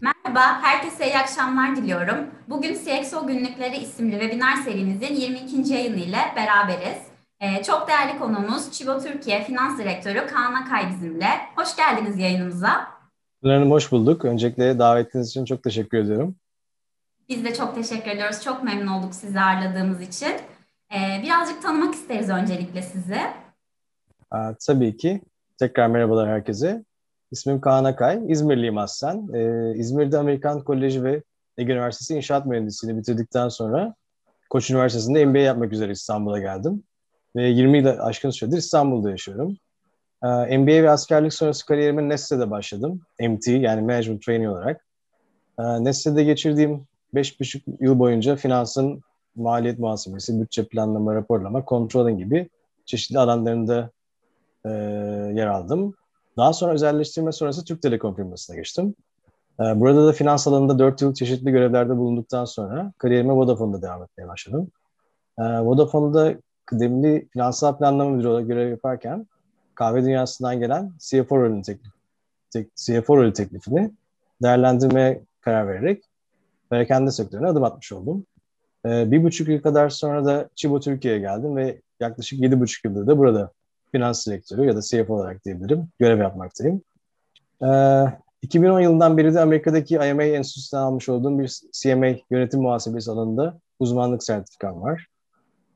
[0.00, 2.16] Merhaba, herkese iyi akşamlar diliyorum.
[2.48, 5.72] Bugün CXO Günlükleri isimli webinar serimizin 22.
[5.72, 6.98] yayını ile beraberiz.
[7.40, 11.28] Ee, çok değerli konuğumuz Çibo Türkiye Finans Direktörü Kaan Akay bizimle.
[11.56, 12.86] Hoş geldiniz yayınımıza.
[13.44, 14.24] Hanım hoş bulduk.
[14.24, 16.36] Öncelikle davetiniz için çok teşekkür ediyorum.
[17.28, 18.42] Biz de çok teşekkür ediyoruz.
[18.44, 20.32] Çok memnun olduk sizi ağırladığımız için.
[20.94, 23.20] Ee, birazcık tanımak isteriz öncelikle sizi.
[24.30, 25.20] Aa, tabii ki.
[25.58, 26.84] Tekrar merhabalar herkese.
[27.36, 28.22] İsmim Kaan Akay.
[28.28, 29.28] İzmirliyim aslen.
[29.34, 31.22] Ee, İzmir'de Amerikan Koleji ve
[31.58, 33.94] Ege Üniversitesi İnşaat Mühendisliğini bitirdikten sonra
[34.50, 36.82] Koç Üniversitesi'nde MBA yapmak üzere İstanbul'a geldim.
[37.36, 39.56] Ve 20 yıl aşkın süredir İstanbul'da yaşıyorum.
[40.24, 43.00] Ee, MBA ve askerlik sonrası kariyerime Nestle'de başladım.
[43.20, 44.86] MT yani Management Trainee olarak.
[45.58, 49.02] Ee, Nestle'de geçirdiğim 5,5 yıl boyunca finansın
[49.34, 52.48] maliyet muhasebesi, bütçe planlama, raporlama, controlling gibi
[52.84, 53.90] çeşitli alanlarında
[54.64, 54.70] e,
[55.34, 55.94] yer aldım.
[56.36, 58.94] Daha sonra özelleştirme sonrası Türk Telekom firmasına geçtim.
[59.60, 64.28] E, burada da finans alanında 4 yıl çeşitli görevlerde bulunduktan sonra kariyerime Vodafone'da devam etmeye
[64.28, 64.70] başladım.
[65.38, 66.34] E, Vodafone'da
[66.66, 69.26] kıdemli finansal planlama müdürü olarak görev yaparken
[69.74, 71.92] kahve dünyasından gelen CFO rolü, teklif,
[72.50, 73.90] tek, CFO rolü teklifini
[74.42, 76.04] değerlendirmeye karar vererek
[76.70, 78.26] perakende sektörüne adım atmış oldum.
[78.86, 83.06] Ee, bir buçuk yıl kadar sonra da Çibo Türkiye'ye geldim ve yaklaşık yedi buçuk yıldır
[83.06, 83.50] da burada
[83.96, 86.82] finans direktörü ya da CFO olarak diyebilirim görev yapmaktayım.
[87.62, 88.04] Ee,
[88.42, 94.22] 2010 yılından beri de Amerika'daki IMA Enstitüsü'nden almış olduğum bir CMA yönetim muhasebesi alanında uzmanlık
[94.22, 95.06] sertifikam var.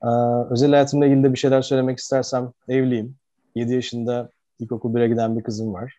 [0.03, 0.09] Ee,
[0.51, 3.17] özel hayatımla ilgili de bir şeyler söylemek istersem evliyim.
[3.55, 5.99] 7 yaşında ilkokul 1'e giden bir kızım var.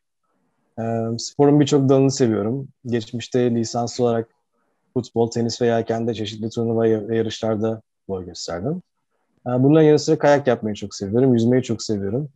[0.80, 2.68] Ee, sporun birçok dalını seviyorum.
[2.86, 4.30] Geçmişte lisanslı olarak
[4.94, 8.82] futbol, tenis ve yelkende çeşitli turnuva ve yarışlarda boy gösterdim.
[9.48, 12.30] Ee, bunların yanı sıra kayak yapmayı çok seviyorum, yüzmeyi çok seviyorum.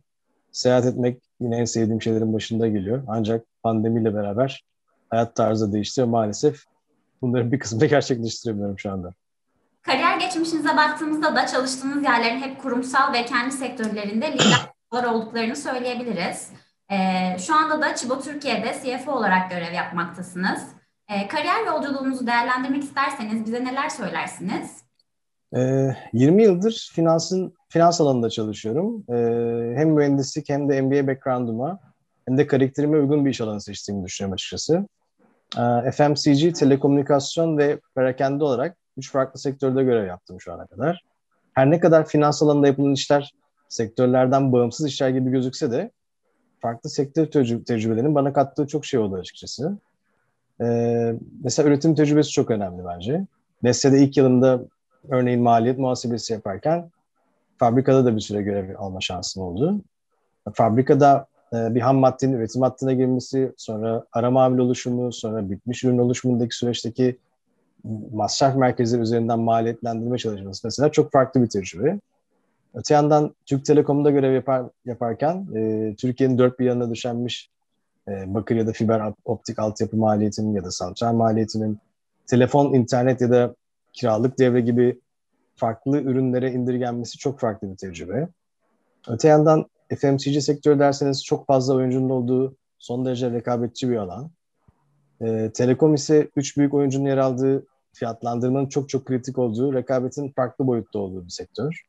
[0.52, 3.02] Seyahat etmek yine en sevdiğim şeylerin başında geliyor.
[3.06, 4.64] Ancak pandemiyle beraber
[5.10, 6.62] hayat tarzı değişti ve maalesef
[7.22, 9.14] bunların bir kısmını gerçekleştiremiyorum şu anda.
[9.82, 16.50] Kariyer geçmişinize baktığımızda da çalıştığınız yerlerin hep kurumsal ve kendi sektörlerinde lider olduklarını söyleyebiliriz.
[16.90, 20.62] Ee, şu anda da Çibo Türkiye'de CFO olarak görev yapmaktasınız.
[21.08, 24.85] Ee, kariyer yolculuğunuzu değerlendirmek isterseniz bize neler söylersiniz?
[25.56, 29.04] Ee, 20 yıldır finansın finans alanında çalışıyorum.
[29.08, 31.80] Ee, hem mühendislik hem de MBA background'uma
[32.28, 34.86] hem de karakterime uygun bir iş alanı seçtiğimi düşünüyorum açıkçası.
[35.58, 41.04] Ee, FMCG, telekomünikasyon ve perakende olarak üç farklı sektörde görev yaptım şu ana kadar.
[41.52, 43.32] Her ne kadar finans alanında yapılan işler
[43.68, 45.90] sektörlerden bağımsız işler gibi gözükse de
[46.60, 49.78] farklı sektör tecrü- tecrübelerinin bana kattığı çok şey oldu açıkçası.
[50.60, 51.14] Ee,
[51.44, 53.26] mesela üretim tecrübesi çok önemli bence.
[53.62, 54.60] Nestle'de ilk yılımda
[55.08, 56.90] örneğin maliyet muhasebesi yaparken
[57.58, 59.80] fabrikada da bir süre görev alma şansım oldu.
[60.54, 65.98] Fabrikada e, bir ham maddenin üretim hattına girmesi, sonra ara mamul oluşumu, sonra bitmiş ürün
[65.98, 67.18] oluşumundaki süreçteki
[68.12, 72.00] masraf merkezleri üzerinden maliyetlendirme çalışması mesela çok farklı bir tecrübe.
[72.74, 77.50] Öte yandan Türk Telekom'da görev yapar, yaparken e, Türkiye'nin dört bir yanına döşenmiş
[78.08, 81.78] e, bakır ya da fiber optik altyapı maliyetinin ya da santral maliyetinin
[82.26, 83.54] telefon, internet ya da
[83.96, 85.00] kiralık devre gibi
[85.56, 88.28] farklı ürünlere indirgenmesi çok farklı bir tecrübe.
[89.08, 89.66] Öte yandan
[89.98, 94.30] FMCG sektörü derseniz çok fazla oyuncunun olduğu son derece rekabetçi bir alan.
[95.20, 100.66] E, Telekom ise üç büyük oyuncunun yer aldığı fiyatlandırmanın çok çok kritik olduğu, rekabetin farklı
[100.66, 101.82] boyutta olduğu bir sektör.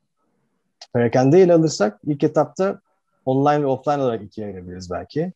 [0.94, 2.82] Perakende ile alırsak ilk etapta
[3.26, 5.34] online ve offline olarak ikiye ayırabiliriz belki.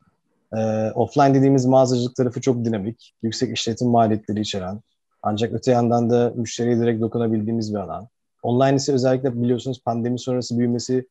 [0.57, 4.81] E, offline dediğimiz mağazacılık tarafı çok dinamik, yüksek işletim maliyetleri içeren,
[5.23, 8.07] ancak öte yandan da müşteriye direkt dokunabildiğimiz bir alan.
[8.43, 11.07] Online ise özellikle biliyorsunuz pandemi sonrası büyümesi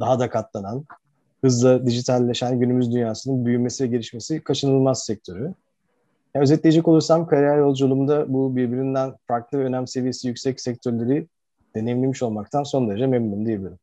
[0.00, 0.84] daha da katlanan,
[1.40, 5.54] hızla dijitalleşen günümüz dünyasının büyümesi ve gelişmesi kaçınılmaz sektörü.
[6.34, 11.26] Yani özetleyecek olursam kariyer yolculuğumda bu birbirinden farklı ve önem seviyesi yüksek sektörleri
[11.74, 13.78] deneyimlemiş olmaktan son derece memnunum diyebilirim.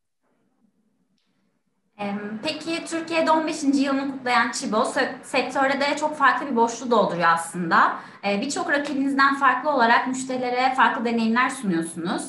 [2.44, 3.64] Peki Türkiye'de 15.
[3.64, 4.84] yılını kutlayan Çibo
[5.24, 7.94] sektörde de çok farklı bir boşluğu dolduruyor aslında.
[8.24, 12.24] Birçok rakibinizden farklı olarak müşterilere farklı deneyimler sunuyorsunuz.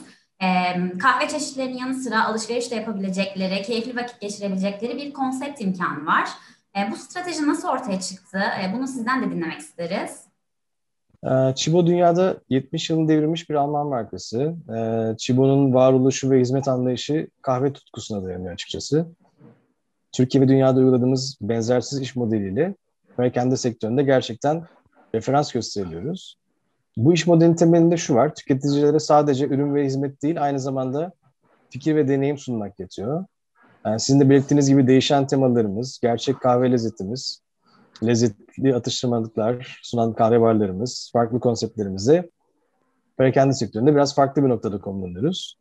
[1.03, 6.29] Kahve çeşitlerinin yanı sıra alışveriş de yapabilecekleri, keyifli vakit geçirebilecekleri bir konsept imkanı var.
[6.91, 8.43] Bu strateji nasıl ortaya çıktı?
[8.77, 10.25] Bunu sizden de dinlemek isteriz.
[11.55, 14.55] Çibo dünyada 70 yılını devirmiş bir Alman markası.
[15.19, 19.07] Çibo'nun varoluşu ve hizmet anlayışı kahve tutkusuna dayanıyor açıkçası.
[20.15, 22.75] Türkiye ve dünyada uyguladığımız benzersiz iş modeliyle
[23.17, 24.65] perakende sektöründe gerçekten
[25.15, 26.37] referans gösteriliyoruz.
[26.97, 31.13] Bu iş modelinin temelinde şu var, tüketicilere sadece ürün ve hizmet değil, aynı zamanda
[31.71, 33.25] fikir ve deneyim sunmak yetiyor.
[33.87, 37.41] Yani sizin de belirttiğiniz gibi değişen temalarımız, gerçek kahve lezzetimiz,
[38.03, 42.31] lezzetli atıştırmalıklar sunan kahve barlarımız, farklı konseptlerimizi
[43.17, 45.59] perakende sektöründe biraz farklı bir noktada konumlanıyoruz.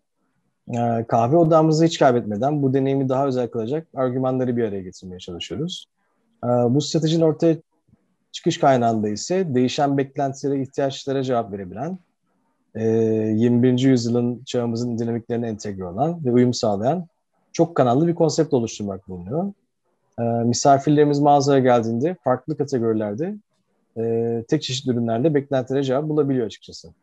[0.67, 5.85] Ee, kahve odamızı hiç kaybetmeden bu deneyimi daha özel kılacak argümanları bir araya getirmeye çalışıyoruz.
[6.43, 7.57] Ee, bu stratejinin ortaya
[8.31, 11.97] çıkış kaynağında ise değişen beklentilere, ihtiyaçlara cevap verebilen,
[12.75, 13.85] 21.
[13.85, 17.07] E, yüzyılın çağımızın dinamiklerine entegre olan ve uyum sağlayan
[17.51, 19.53] çok kanallı bir konsept oluşturmak bulunuyor.
[20.19, 23.35] Ee, misafirlerimiz mağazaya geldiğinde farklı kategorilerde
[23.97, 26.93] e, tek çeşit ürünlerle beklentilere cevap bulabiliyor açıkçası.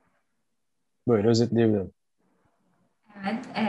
[1.09, 1.91] Böyle özetleyebilirim.
[3.19, 3.45] Evet.
[3.57, 3.63] E,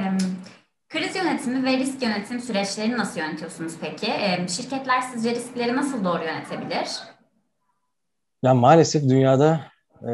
[0.89, 4.11] kriz yönetimi ve risk yönetim süreçlerini nasıl yönetiyorsunuz peki?
[4.47, 6.87] Şirketler sizce riskleri nasıl doğru yönetebilir?
[8.43, 9.61] Ya maalesef dünyada
[10.01, 10.07] e,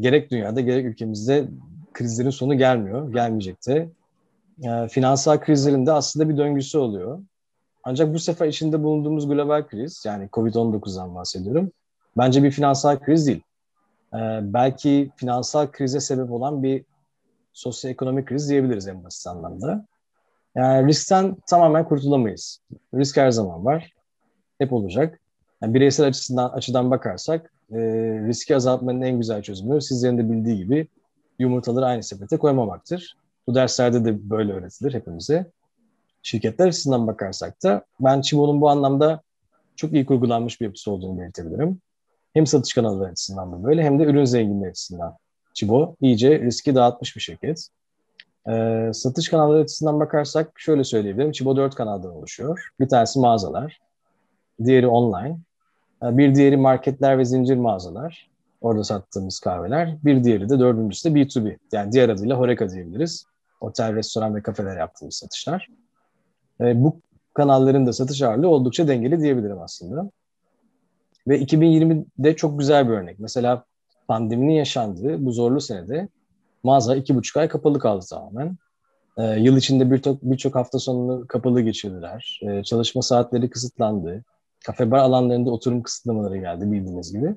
[0.00, 1.48] gerek dünyada gerek ülkemizde
[1.92, 3.88] krizlerin sonu gelmiyor, gelmeyecek de.
[4.62, 7.20] E, finansal krizlerin de aslında bir döngüsü oluyor.
[7.84, 11.72] Ancak bu sefer içinde bulunduğumuz global kriz, yani Covid-19'dan bahsediyorum,
[12.16, 13.42] bence bir finansal kriz değil.
[14.14, 16.84] E, belki finansal krize sebep olan bir
[17.52, 19.86] sosyoekonomik kriz diyebiliriz en basit anlamda.
[20.56, 22.60] Yani riskten tamamen kurtulamayız.
[22.94, 23.92] Risk her zaman var.
[24.58, 25.20] Hep olacak.
[25.62, 27.78] Yani bireysel açısından açıdan bakarsak e,
[28.26, 30.88] riski azaltmanın en güzel çözümü sizlerin de bildiği gibi
[31.38, 33.16] yumurtaları aynı sepete koymamaktır.
[33.46, 35.46] Bu derslerde de böyle öğretilir hepimize.
[36.22, 39.22] Şirketler açısından bakarsak da ben Çibo'nun bu anlamda
[39.76, 41.80] çok iyi kurgulanmış bir yapısı olduğunu belirtebilirim.
[42.34, 45.16] Hem satış kanalları açısından da böyle hem de ürün zenginliği açısından.
[45.54, 47.68] Çibo iyice riski dağıtmış bir şirket.
[48.48, 51.32] Ee, satış kanalları açısından bakarsak şöyle söyleyebilirim.
[51.32, 52.68] Çibo dört kanaldan oluşuyor.
[52.80, 53.80] Bir tanesi mağazalar,
[54.64, 55.38] diğeri online,
[56.02, 58.30] ee, bir diğeri marketler ve zincir mağazalar.
[58.60, 59.96] Orada sattığımız kahveler.
[60.04, 61.56] Bir diğeri de dördüncüsü de B2B.
[61.72, 63.24] Yani diğer adıyla Horeca diyebiliriz.
[63.60, 65.68] Otel, restoran ve kafeler yaptığımız satışlar.
[66.60, 67.00] E, bu
[67.34, 70.10] kanalların da satış ağırlığı oldukça dengeli diyebilirim aslında.
[71.28, 73.18] Ve 2020'de çok güzel bir örnek.
[73.18, 73.64] Mesela
[74.10, 76.08] pandeminin yaşandığı bu zorlu senede
[76.62, 78.56] mağaza iki buçuk ay kapalı kaldı tamamen.
[79.18, 82.40] E, yıl içinde birçok birçok hafta sonunu kapalı geçirdiler.
[82.42, 84.24] E, çalışma saatleri kısıtlandı.
[84.66, 87.34] Kafe bar alanlarında oturum kısıtlamaları geldi bildiğiniz gibi.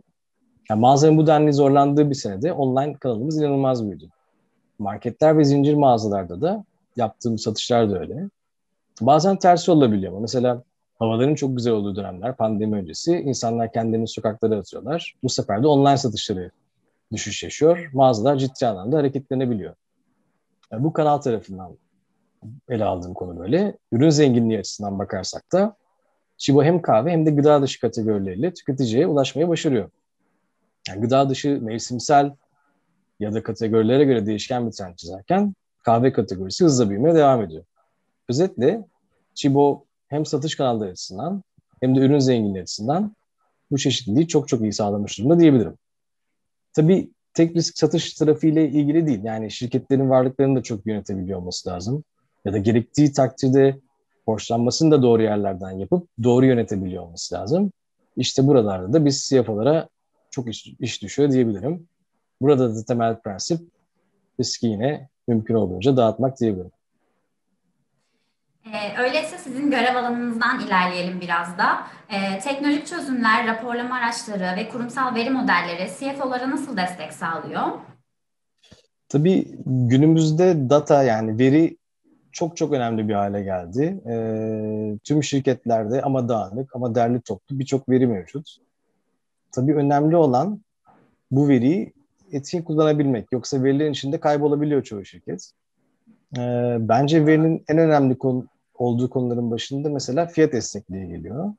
[0.69, 4.09] Yani mağazanın bu denli zorlandığı bir senede online kanalımız inanılmaz büyüdü.
[4.79, 6.65] Marketler ve zincir mağazalarda da
[6.95, 8.29] yaptığım satışlar da öyle.
[9.01, 10.63] Bazen tersi olabiliyor ama mesela
[10.99, 15.15] havaların çok güzel olduğu dönemler pandemi öncesi insanlar kendilerini sokaklara atıyorlar.
[15.23, 16.51] Bu sefer de online satışları
[17.11, 17.89] düşüş yaşıyor.
[17.93, 19.75] Mağazalar ciddi anlamda hareketlenebiliyor.
[20.71, 21.77] Yani bu kanal tarafından
[22.69, 23.77] ele aldığım konu böyle.
[23.91, 25.75] Ürün zenginliği açısından bakarsak da
[26.37, 29.89] Chibo hem kahve hem de gıda dışı kategorileriyle tüketiciye ulaşmayı başarıyor.
[30.87, 32.31] Yani gıda dışı mevsimsel
[33.19, 35.53] ya da kategorilere göre değişken bir trend çizerken
[35.83, 37.63] kahve kategorisi hızla büyümeye devam ediyor.
[38.29, 38.85] Özetle
[39.35, 41.43] Chibo hem satış kanalları açısından
[41.81, 43.15] hem de ürün zenginliği açısından
[43.71, 45.77] bu çeşitliliği çok çok iyi sağlamış durumda diyebilirim.
[46.73, 49.23] Tabii tek risk satış tarafıyla ilgili değil.
[49.23, 52.03] Yani şirketlerin varlıklarını da çok yönetebiliyor olması lazım.
[52.45, 53.79] Ya da gerektiği takdirde
[54.27, 57.71] borçlanmasını da doğru yerlerden yapıp doğru yönetebiliyor olması lazım.
[58.17, 59.89] İşte buralarda da biz CFO'lara
[60.31, 61.87] çok iş, iş düşüyor diyebilirim.
[62.41, 63.59] Burada da temel prensip
[64.39, 66.71] riski yine mümkün olduğunca dağıtmak diyebilirim.
[68.65, 71.83] Ee, öyleyse sizin görev alanınızdan ilerleyelim biraz da.
[72.09, 77.61] Ee, teknolojik çözümler, raporlama araçları ve kurumsal veri modelleri CFO'lara nasıl destek sağlıyor?
[79.09, 81.77] Tabii günümüzde data yani veri
[82.31, 84.01] çok çok önemli bir hale geldi.
[84.07, 84.15] E,
[85.03, 88.57] tüm şirketlerde ama dağınık ama derli toplu birçok veri mevcut.
[89.51, 90.61] Tabii önemli olan
[91.31, 91.93] bu veriyi
[92.31, 93.31] etkin kullanabilmek.
[93.31, 95.51] Yoksa verilerin içinde kaybolabiliyor çoğu şirket.
[96.79, 101.53] Bence verinin en önemli konu, olduğu konuların başında mesela fiyat esnekliği geliyor.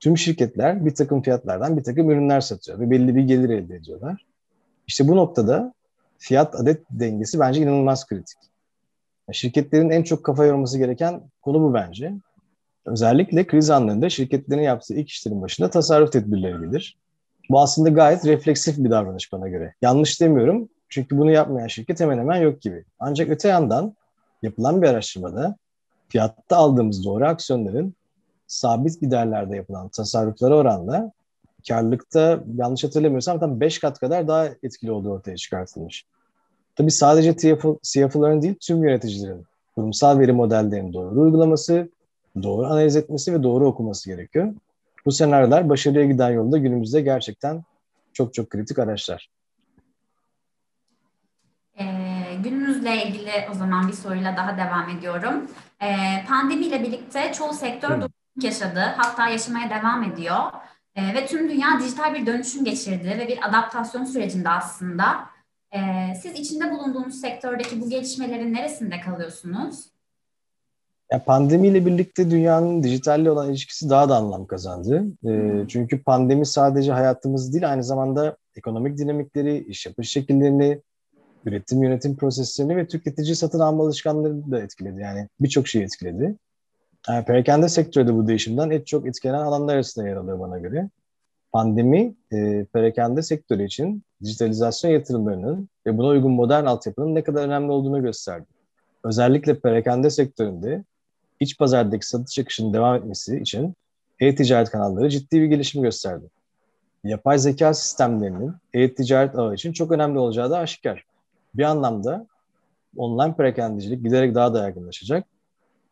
[0.00, 4.26] Tüm şirketler bir takım fiyatlardan bir takım ürünler satıyor ve belli bir gelir elde ediyorlar.
[4.86, 5.74] İşte bu noktada
[6.18, 8.38] fiyat adet dengesi bence inanılmaz kritik.
[9.32, 12.14] Şirketlerin en çok kafa yorması gereken konu bu bence.
[12.86, 16.98] Özellikle kriz anlarında şirketlerin yaptığı ilk işlerin başında tasarruf tedbirleri gelir.
[17.50, 19.74] Bu aslında gayet refleksif bir davranış bana göre.
[19.82, 22.84] Yanlış demiyorum çünkü bunu yapmayan şirket hemen hemen yok gibi.
[22.98, 23.94] Ancak öte yandan
[24.42, 25.56] yapılan bir araştırmada
[26.08, 27.94] fiyatta aldığımız doğru aksiyonların
[28.46, 31.12] sabit giderlerde yapılan tasarruflara oranla
[31.68, 36.04] karlılıkta yanlış hatırlamıyorsam tam 5 kat kadar daha etkili olduğu ortaya çıkartılmış.
[36.76, 37.36] Tabii sadece
[37.82, 41.88] CFO'ların değil tüm yöneticilerin kurumsal veri modellerinin doğru uygulaması,
[42.42, 44.54] doğru analiz etmesi ve doğru okuması gerekiyor.
[45.06, 47.64] Bu senaryolar başarıya giden yolda günümüzde gerçekten
[48.12, 49.30] çok çok kritik araçlar.
[51.80, 55.50] Ee, günümüzle ilgili o zaman bir soruyla daha devam ediyorum.
[55.82, 58.02] Ee, pandemiyle birlikte çoğu sektör
[58.40, 60.38] yaşadı, hatta yaşamaya devam ediyor.
[60.96, 65.04] E, ve tüm dünya dijital bir dönüşüm geçirdi ve bir adaptasyon sürecinde aslında.
[65.72, 65.80] E,
[66.22, 69.84] siz içinde bulunduğunuz sektördeki bu gelişmelerin neresinde kalıyorsunuz?
[71.12, 75.04] Ya pandemiyle birlikte dünyanın dijitalle olan ilişkisi daha da anlam kazandı.
[75.26, 80.80] E, çünkü pandemi sadece hayatımız değil, aynı zamanda ekonomik dinamikleri, iş yapış şekillerini,
[81.44, 85.00] üretim yönetim proseslerini ve tüketici satın alma alışkanlarını da etkiledi.
[85.00, 86.36] Yani birçok şeyi etkiledi.
[87.08, 90.90] Yani perakende sektörü de bu değişimden en çok etkilenen alanlar arasında yer alıyor bana göre.
[91.52, 97.72] Pandemi, e, perakende sektörü için dijitalizasyon yatırımlarının ve buna uygun modern altyapının ne kadar önemli
[97.72, 98.46] olduğunu gösterdi.
[99.04, 100.84] Özellikle perakende sektöründe
[101.40, 103.74] iç pazardaki satış akışının devam etmesi için
[104.20, 106.26] e-ticaret kanalları ciddi bir gelişim gösterdi.
[107.04, 111.04] Yapay zeka sistemlerinin e-ticaret ağı için çok önemli olacağı da aşikar.
[111.54, 112.26] Bir anlamda
[112.96, 115.26] online perakendicilik giderek daha da yaygınlaşacak.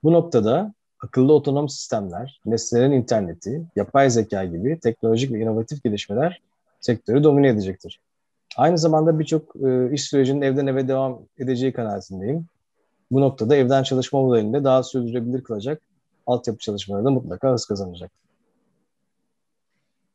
[0.02, 6.42] Bu noktada akıllı otonom sistemler, nesnelerin interneti, yapay zeka gibi teknolojik ve inovatif gelişmeler
[6.80, 8.00] sektörü domine edecektir.
[8.56, 12.46] Aynı zamanda birçok e, iş sürecinin evden eve devam edeceği kanaatindeyim.
[13.10, 15.82] Bu noktada evden çalışma modelinde daha sürdürülebilir kılacak
[16.26, 18.10] altyapı çalışmaları da mutlaka hız kazanacak.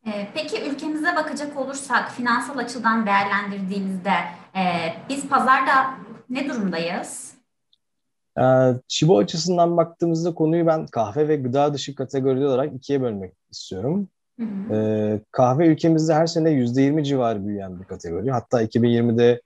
[0.07, 0.66] Ee, peki
[1.07, 4.13] ülkemize bakacak olursak finansal açıdan değerlendirdiğimizde
[4.55, 5.97] e, biz pazarda
[6.29, 7.33] ne durumdayız?
[8.39, 14.09] Ee, Çibo açısından baktığımızda konuyu ben kahve ve gıda dışı kategori olarak ikiye bölmek istiyorum.
[14.39, 14.73] Hı hı.
[14.73, 18.31] Ee, kahve ülkemizde her sene %20 civarı büyüyen bir kategori.
[18.31, 19.41] Hatta 2020'de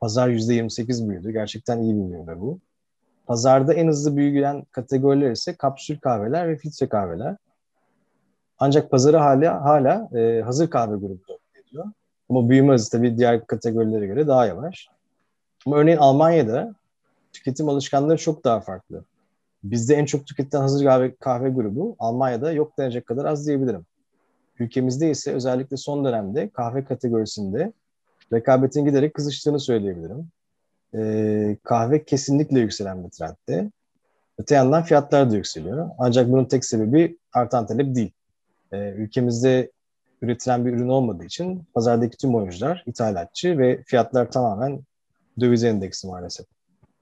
[0.00, 1.32] pazar %28 büyüdü.
[1.32, 2.60] Gerçekten iyi bir büyüme bu.
[3.26, 7.36] Pazarda en hızlı büyüyen kategoriler ise kapsül kahveler ve filtre kahveler.
[8.58, 11.84] Ancak pazarı hala hala e, hazır kahve grubu ediyor.
[12.28, 14.88] Ama büyüme hızı tabii diğer kategorilere göre daha yavaş.
[15.66, 16.74] Ama örneğin Almanya'da
[17.32, 19.04] tüketim alışkanlıkları çok daha farklı.
[19.64, 23.86] Bizde en çok tüketilen hazır kahve, kahve grubu Almanya'da yok denecek kadar az diyebilirim.
[24.58, 27.72] Ülkemizde ise özellikle son dönemde kahve kategorisinde
[28.32, 30.28] rekabetin giderek kızıştığını söyleyebilirim.
[30.94, 33.70] Ee, kahve kesinlikle yükselen bir trendde.
[34.38, 35.90] Öte yandan fiyatlar da yükseliyor.
[35.98, 38.12] Ancak bunun tek sebebi artan talep değil.
[38.74, 39.70] Ee, ülkemizde
[40.22, 44.80] üretilen bir ürün olmadığı için pazardaki tüm oyuncular ithalatçı ve fiyatlar tamamen
[45.40, 46.46] döviz endeksi maalesef.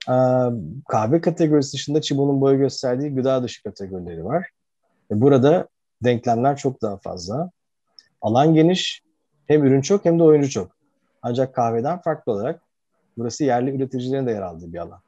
[0.08, 0.12] Ee,
[0.88, 4.50] kahve kategorisi dışında Çibo'nun boyu gösterdiği gıda dışı kategorileri var.
[5.10, 5.68] Burada
[6.04, 7.50] denklemler çok daha fazla.
[8.22, 9.02] Alan geniş,
[9.46, 10.76] hem ürün çok hem de oyuncu çok.
[11.22, 12.62] Ancak kahveden farklı olarak
[13.18, 15.00] burası yerli üreticilerin de yer aldığı bir alan.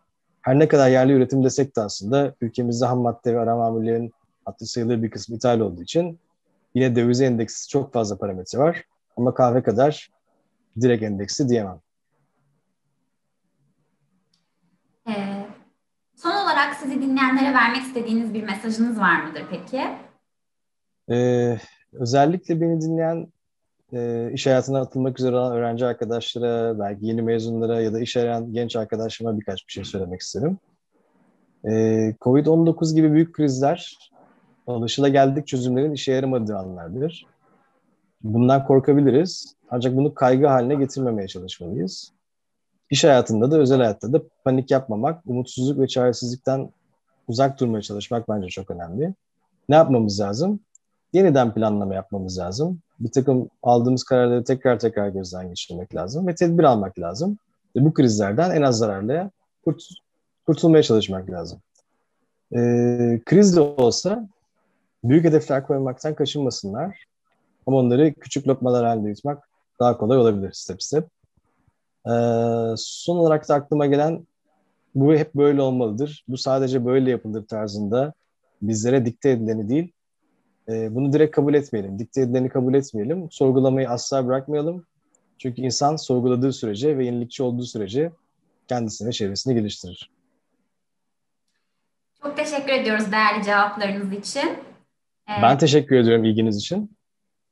[0.43, 4.13] Her ne kadar yerli üretim desek de aslında ülkemizde ham madde ve ara mamullerin
[4.45, 6.19] hatta sayılır bir kısmı ithal olduğu için
[6.75, 8.85] yine döviz endeksi çok fazla parametre var.
[9.17, 10.11] Ama kahve kadar
[10.81, 11.81] direkt endeksi diyemem.
[15.09, 15.47] Ee,
[16.17, 19.83] son olarak sizi dinleyenlere vermek istediğiniz bir mesajınız var mıdır peki?
[21.11, 21.59] Ee,
[21.93, 23.33] özellikle beni dinleyen
[23.93, 28.53] e, iş hayatına atılmak üzere olan öğrenci arkadaşlara, belki yeni mezunlara ya da iş arayan
[28.53, 30.59] genç arkadaşlarıma birkaç bir şey söylemek isterim.
[31.65, 33.99] Ee, Covid-19 gibi büyük krizler
[34.67, 37.27] alışılageldik çözümlerin işe yaramadığı anlardır.
[38.23, 39.55] Bundan korkabiliriz.
[39.71, 42.13] Ancak bunu kaygı haline getirmemeye çalışmalıyız.
[42.91, 46.71] İş hayatında da özel hayatta da panik yapmamak, umutsuzluk ve çaresizlikten
[47.29, 49.15] uzak durmaya çalışmak bence çok önemli.
[49.69, 50.61] Ne yapmamız lazım?
[51.13, 52.81] Yeniden planlama yapmamız lazım.
[53.01, 57.39] Bir takım aldığımız kararları tekrar tekrar gözden geçirmek lazım ve tedbir almak lazım.
[57.77, 59.31] Ve bu krizlerden en az zararlıya
[59.65, 59.83] kurt
[60.47, 61.59] kurtulmaya çalışmak lazım.
[62.57, 64.29] Ee, kriz de olsa
[65.05, 67.05] büyük hedefler koymaktan kaçınmasınlar.
[67.67, 69.49] Ama onları küçük lokmalar halinde yutmak
[69.81, 71.05] daha kolay olabilir step step.
[72.07, 72.11] Ee,
[72.77, 74.27] son olarak da aklıma gelen
[74.95, 76.25] bu hep böyle olmalıdır.
[76.29, 78.13] Bu sadece böyle yapılır tarzında
[78.63, 79.93] bizlere dikte edileni değil,
[80.69, 81.99] e, bunu direkt kabul etmeyelim.
[81.99, 83.31] Dikte edileni kabul etmeyelim.
[83.31, 84.87] Sorgulamayı asla bırakmayalım.
[85.39, 88.13] Çünkü insan sorguladığı sürece ve yenilikçi olduğu sürece
[88.69, 90.11] kendisini ve çevresini geliştirir.
[92.23, 94.59] Çok teşekkür ediyoruz değerli cevaplarınız için.
[95.29, 96.97] Ee, ben teşekkür ediyorum ilginiz için.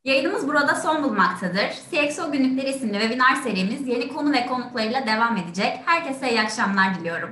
[0.04, 1.70] Yayınımız burada son bulmaktadır.
[1.90, 5.78] CXO Günlükleri isimli webinar serimiz yeni konu ve konuklarıyla devam edecek.
[5.84, 7.30] Herkese iyi akşamlar diliyorum.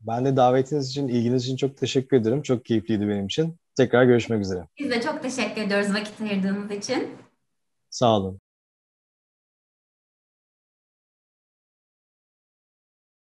[0.00, 2.42] Ben de davetiniz için, ilginiz için çok teşekkür ederim.
[2.42, 3.56] Çok keyifliydi benim için.
[3.76, 4.66] Tekrar görüşmek üzere.
[4.78, 7.08] Biz de çok teşekkür ediyoruz vakit ayırdığınız için.
[7.90, 8.39] Sağ olun.